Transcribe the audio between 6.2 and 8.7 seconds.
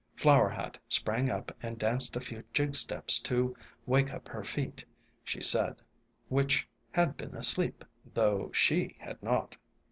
"which had been asleep, though